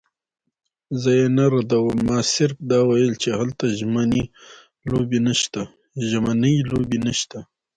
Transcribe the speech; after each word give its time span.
زه 1.01 1.09
یې 1.19 1.27
نه 1.37 1.45
ردوم، 1.53 1.97
ما 2.07 2.19
صرف 2.33 2.57
دا 2.71 2.79
ویل 2.89 3.13
چې 3.21 3.29
هلته 3.39 3.65
ژمنۍ 3.77 4.25
لوبې 4.89 5.19
نشته. 7.07 7.39